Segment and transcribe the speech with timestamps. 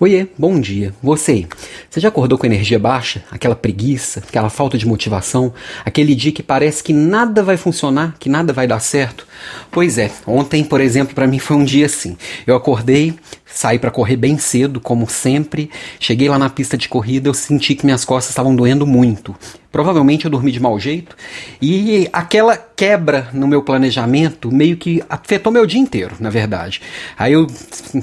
[0.00, 0.92] Oiê, bom dia.
[1.00, 1.46] Você
[1.88, 3.22] você já acordou com energia baixa?
[3.30, 5.54] Aquela preguiça, aquela falta de motivação?
[5.84, 9.24] Aquele dia que parece que nada vai funcionar, que nada vai dar certo?
[9.70, 12.16] Pois é, ontem, por exemplo, para mim foi um dia assim.
[12.44, 13.14] Eu acordei,
[13.54, 15.70] saí para correr bem cedo, como sempre.
[16.00, 19.34] Cheguei lá na pista de corrida, eu senti que minhas costas estavam doendo muito.
[19.74, 21.16] Provavelmente eu dormi de mau jeito
[21.60, 26.80] e aquela quebra no meu planejamento meio que afetou meu dia inteiro, na verdade.
[27.18, 27.48] Aí eu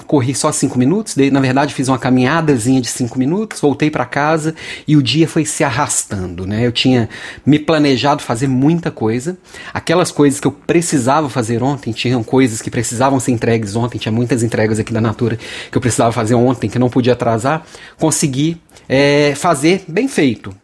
[0.06, 4.54] corri só cinco minutos, na verdade fiz uma caminhadazinha de cinco minutos, voltei para casa
[4.86, 6.68] e o dia foi se arrastando, né?
[6.68, 7.08] Eu tinha
[7.46, 9.38] me planejado fazer muita coisa,
[9.74, 14.12] aquelas coisas que eu precisava fazer ontem, tinham coisas que precisavam ser entregues ontem, tinha
[14.12, 15.40] muitas entregas aqui da Natura
[15.72, 17.66] que eu precisava fazer ontem, que não podia atrasar,
[17.98, 20.56] consegui é, fazer bem feito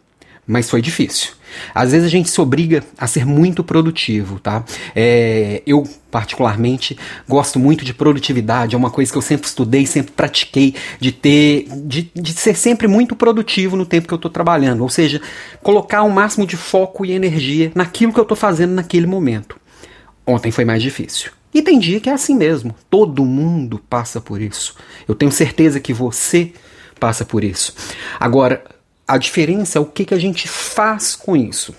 [0.48, 1.32] mas foi difícil.
[1.74, 4.64] Às vezes a gente se obriga a ser muito produtivo, tá?
[4.96, 6.96] É, eu, particularmente,
[7.28, 11.68] gosto muito de produtividade, é uma coisa que eu sempre estudei, sempre pratiquei, de ter,
[11.84, 15.20] de, de ser sempre muito produtivo no tempo que eu estou trabalhando, ou seja,
[15.62, 19.60] colocar o máximo de foco e energia naquilo que eu estou fazendo naquele momento.
[20.26, 21.37] Ontem foi mais difícil.
[21.52, 24.74] E tem dia que é assim mesmo, todo mundo passa por isso.
[25.06, 26.52] Eu tenho certeza que você
[26.98, 27.74] passa por isso.
[28.20, 28.62] Agora,
[29.06, 31.74] a diferença é o que, que a gente faz com isso.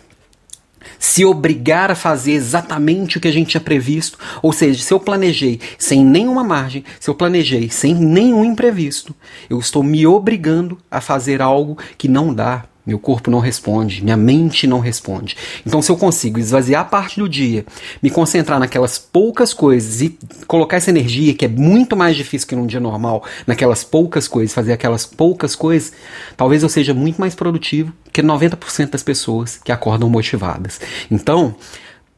[0.97, 4.99] Se obrigar a fazer exatamente o que a gente tinha previsto, ou seja, se eu
[4.99, 9.13] planejei sem nenhuma margem, se eu planejei sem nenhum imprevisto,
[9.49, 14.17] eu estou me obrigando a fazer algo que não dá meu corpo não responde, minha
[14.17, 15.37] mente não responde.
[15.65, 17.65] Então, se eu consigo esvaziar parte do dia,
[18.01, 22.55] me concentrar naquelas poucas coisas e colocar essa energia, que é muito mais difícil que
[22.55, 25.93] num dia normal, naquelas poucas coisas, fazer aquelas poucas coisas,
[26.35, 30.79] talvez eu seja muito mais produtivo que 90% das pessoas que acordam motivadas.
[31.11, 31.55] Então,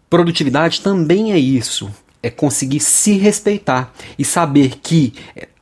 [0.10, 1.92] produtividade também é isso
[2.24, 5.14] é conseguir se respeitar e saber que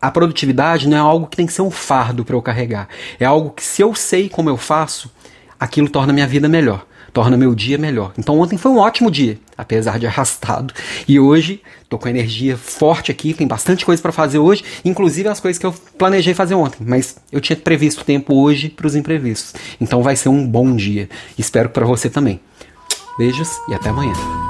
[0.01, 2.87] a produtividade não é algo que tem que ser um fardo para eu carregar.
[3.19, 5.11] É algo que, se eu sei como eu faço,
[5.59, 8.13] aquilo torna minha vida melhor, torna meu dia melhor.
[8.17, 10.73] Então, ontem foi um ótimo dia, apesar de arrastado.
[11.07, 15.39] E hoje, tô com energia forte aqui, tem bastante coisa para fazer hoje, inclusive as
[15.39, 16.79] coisas que eu planejei fazer ontem.
[16.85, 19.53] Mas eu tinha previsto tempo hoje para os imprevistos.
[19.79, 21.09] Então, vai ser um bom dia.
[21.37, 22.39] Espero para você também.
[23.17, 24.48] Beijos e até amanhã.